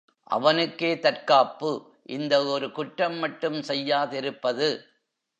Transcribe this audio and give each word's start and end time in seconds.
அவனுக்கே 0.27 0.99
தற்காப்பு, 0.99 1.71
இந்த 2.03 2.45
ஒரு 2.45 2.71
குற்றம் 2.71 3.17
மட்டும் 3.17 3.61
செய்யாதிருப்பது. 3.61 4.69